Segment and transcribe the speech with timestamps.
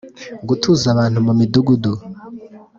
[0.47, 1.91] gutuza abantu mu midugudu